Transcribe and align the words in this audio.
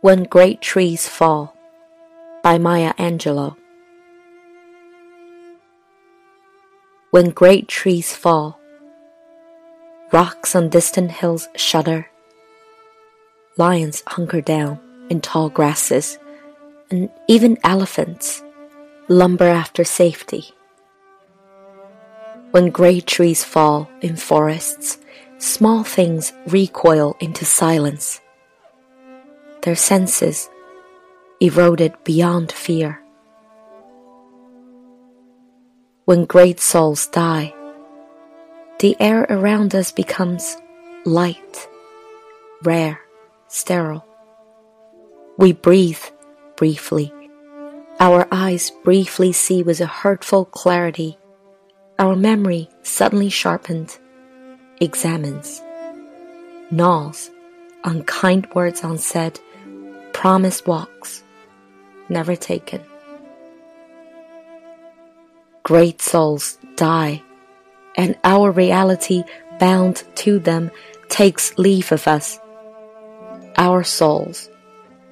When 0.00 0.22
Great 0.22 0.60
Trees 0.60 1.08
Fall 1.08 1.56
by 2.44 2.56
Maya 2.56 2.94
Angelou. 3.00 3.56
When 7.10 7.30
great 7.30 7.66
trees 7.66 8.14
fall, 8.14 8.60
rocks 10.12 10.54
on 10.54 10.68
distant 10.68 11.10
hills 11.10 11.48
shudder, 11.56 12.06
lions 13.56 14.04
hunker 14.06 14.40
down 14.40 14.78
in 15.10 15.20
tall 15.20 15.48
grasses, 15.48 16.16
and 16.92 17.10
even 17.26 17.58
elephants 17.64 18.40
lumber 19.08 19.48
after 19.48 19.82
safety. 19.82 20.52
When 22.52 22.70
great 22.70 23.08
trees 23.08 23.42
fall 23.42 23.90
in 24.00 24.14
forests, 24.14 24.98
small 25.38 25.82
things 25.82 26.32
recoil 26.46 27.16
into 27.18 27.44
silence 27.44 28.20
their 29.68 29.76
senses 29.76 30.48
eroded 31.40 31.92
beyond 32.02 32.50
fear. 32.50 33.02
When 36.06 36.24
great 36.24 36.58
souls 36.58 37.06
die, 37.08 37.52
the 38.78 38.96
air 38.98 39.26
around 39.28 39.74
us 39.74 39.92
becomes 39.92 40.56
light, 41.04 41.68
rare, 42.62 42.98
sterile. 43.48 44.06
We 45.36 45.52
breathe 45.52 46.00
briefly. 46.56 47.12
Our 48.00 48.26
eyes 48.32 48.72
briefly 48.84 49.32
see 49.32 49.62
with 49.62 49.82
a 49.82 49.86
hurtful 50.02 50.46
clarity. 50.46 51.18
Our 51.98 52.16
memory 52.16 52.70
suddenly 52.80 53.28
sharpened, 53.28 53.98
examines, 54.80 55.60
gnaws 56.70 57.30
on 57.84 58.02
kind 58.04 58.48
words 58.54 58.82
unsaid 58.82 59.38
promised 60.18 60.66
walks, 60.66 61.22
never 62.08 62.34
taken. 62.34 62.82
Great 65.62 66.02
souls 66.02 66.58
die, 66.74 67.22
and 67.94 68.18
our 68.24 68.50
reality 68.50 69.22
bound 69.60 70.02
to 70.16 70.40
them 70.40 70.72
takes 71.08 71.56
leave 71.56 71.92
of 71.92 72.08
us. 72.08 72.40
Our 73.56 73.84
souls, 73.84 74.50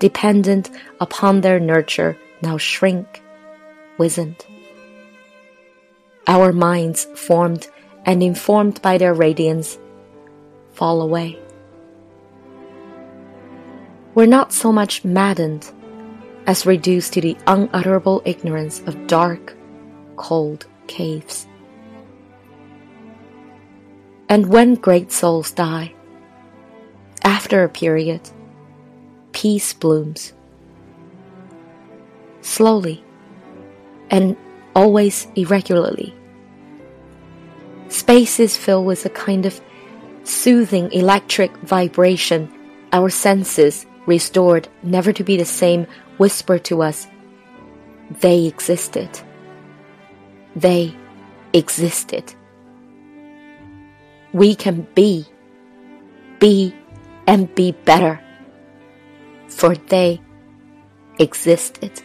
dependent 0.00 0.68
upon 1.00 1.40
their 1.40 1.58
nurture, 1.58 2.18
now 2.42 2.58
shrink, 2.58 3.22
wizened. 3.96 4.44
Our 6.26 6.52
minds, 6.52 7.06
formed 7.16 7.68
and 8.04 8.22
informed 8.22 8.82
by 8.82 8.98
their 8.98 9.14
radiance, 9.14 9.78
fall 10.74 11.00
away 11.00 11.38
were 14.14 14.26
not 14.26 14.52
so 14.52 14.72
much 14.72 15.04
maddened 15.04 15.70
as 16.46 16.66
reduced 16.66 17.12
to 17.12 17.20
the 17.20 17.36
unutterable 17.46 18.22
ignorance 18.24 18.80
of 18.86 19.06
dark, 19.06 19.54
cold 20.16 20.66
caves. 20.86 21.46
And 24.28 24.46
when 24.46 24.74
great 24.74 25.12
souls 25.12 25.50
die, 25.50 25.94
after 27.22 27.62
a 27.62 27.68
period, 27.68 28.20
peace 29.32 29.72
blooms. 29.72 30.32
Slowly 32.40 33.04
and 34.10 34.36
always 34.74 35.26
irregularly. 35.34 36.14
Space 37.88 38.40
is 38.40 38.56
filled 38.56 38.86
with 38.86 39.04
a 39.04 39.10
kind 39.10 39.46
of 39.46 39.60
soothing 40.24 40.90
electric 40.92 41.54
vibration 41.58 42.52
our 42.92 43.10
senses 43.10 43.86
restored, 44.10 44.68
never 44.82 45.12
to 45.12 45.24
be 45.24 45.36
the 45.36 45.50
same, 45.62 45.86
whisper 46.18 46.58
to 46.58 46.82
us, 46.82 47.06
they 48.20 48.46
existed. 48.46 49.08
They 50.56 50.94
existed. 51.52 52.34
We 54.32 54.54
can 54.56 54.86
be, 54.94 55.26
be, 56.40 56.74
and 57.26 57.54
be 57.54 57.70
better, 57.72 58.20
for 59.48 59.76
they 59.76 60.20
existed. 61.18 62.02